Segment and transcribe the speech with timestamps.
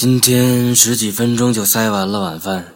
[0.00, 2.66] 今天十几分钟就塞完了晚饭，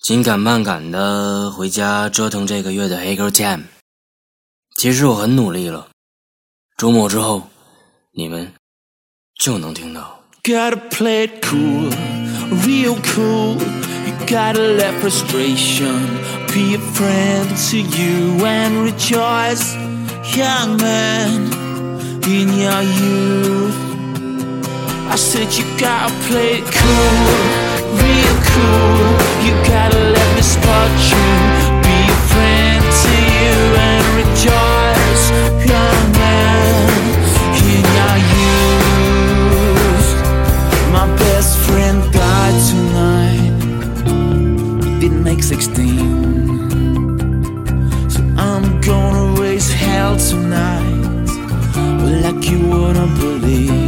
[0.00, 3.60] 紧赶慢赶的回家折腾这个月的黑 girl jam。
[4.74, 5.86] 其实我很努力了，
[6.76, 7.48] 周末之后
[8.12, 8.52] 你们
[9.40, 10.20] 就能听到。
[10.42, 11.92] Gotta play it cool,
[12.66, 13.54] real cool.
[14.04, 16.18] You gotta let frustration
[16.48, 19.76] be a friend to you and rejoice,
[20.36, 21.52] young man,
[22.26, 23.91] in your youth.
[25.32, 27.24] Said you gotta play it cool,
[27.96, 29.00] real cool.
[29.42, 31.48] You gotta let misfortune
[31.80, 33.56] be a friend to you
[33.88, 35.24] and rejoice,
[35.72, 36.84] young man,
[37.64, 40.10] in your youth.
[40.92, 43.56] My best friend died tonight.
[45.00, 45.80] Didn't make 16.
[48.10, 51.30] So I'm gonna raise hell tonight.
[52.20, 53.81] Like you wouldn't believe.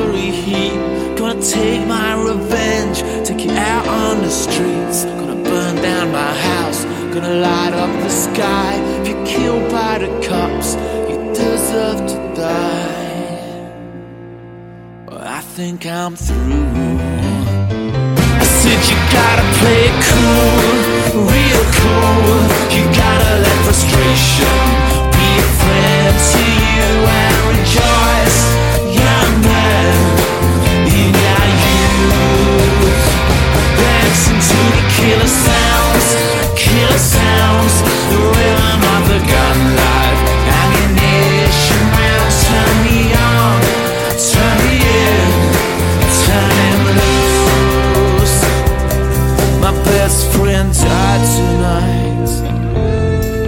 [0.00, 1.16] Barbary heat.
[1.16, 5.04] Gonna take my revenge, take you out on the streets.
[5.04, 8.74] Gonna burn down my house, gonna light up the sky.
[9.00, 10.74] If you're killed by the cops,
[11.08, 13.72] you deserve to die.
[15.06, 16.98] But I think I'm through.
[18.42, 21.99] I said you gotta play it cool, real cool.
[50.60, 52.30] hand tied tonight.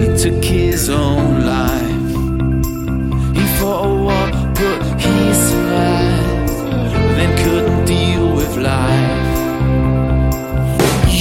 [0.01, 2.09] He took his own life.
[3.37, 6.49] He fought a war, but he survived.
[7.17, 9.31] Then couldn't deal with life.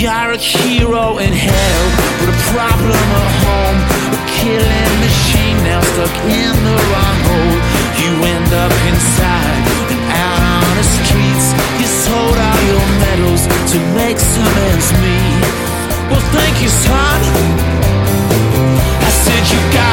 [0.01, 1.85] You're a hero in hell,
[2.19, 3.79] but a problem at home.
[4.17, 7.59] A killing machine now stuck in the wrong hole.
[8.03, 11.47] You end up inside and out on the streets.
[11.80, 13.42] You sold all your medals
[13.73, 15.61] to make some ends meet
[16.33, 17.23] think he's hot?
[19.07, 19.92] I said you got